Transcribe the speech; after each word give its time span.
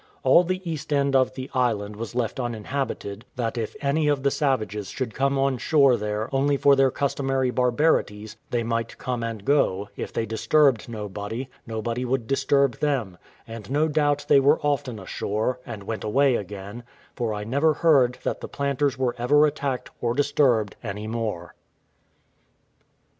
All 0.23 0.43
the 0.43 0.67
east 0.67 0.91
end 0.91 1.15
of 1.15 1.35
the 1.35 1.47
island 1.53 1.95
was 1.95 2.15
left 2.15 2.39
uninhabited, 2.39 3.23
that 3.35 3.55
if 3.55 3.75
any 3.81 4.07
of 4.07 4.23
the 4.23 4.31
savages 4.31 4.89
should 4.89 5.13
come 5.13 5.37
on 5.37 5.59
shore 5.59 5.95
there 5.95 6.27
only 6.33 6.57
for 6.57 6.75
their 6.75 6.89
customary 6.89 7.51
barbarities, 7.51 8.35
they 8.49 8.63
might 8.63 8.97
come 8.97 9.23
and 9.23 9.45
go; 9.45 9.89
if 9.95 10.11
they 10.11 10.25
disturbed 10.25 10.89
nobody, 10.89 11.47
nobody 11.67 12.03
would 12.03 12.25
disturb 12.25 12.79
them: 12.79 13.19
and 13.47 13.69
no 13.69 13.87
doubt 13.87 14.25
but 14.27 14.27
they 14.27 14.39
were 14.39 14.59
often 14.61 14.97
ashore, 14.97 15.59
and 15.67 15.83
went 15.83 16.03
away 16.03 16.33
again; 16.35 16.81
for 17.15 17.31
I 17.31 17.43
never 17.43 17.75
heard 17.75 18.17
that 18.23 18.41
the 18.41 18.47
planters 18.49 18.97
were 18.97 19.13
ever 19.19 19.45
attacked 19.45 19.91
or 20.01 20.15
disturbed 20.15 20.75
any 20.81 21.05
more. 21.05 21.53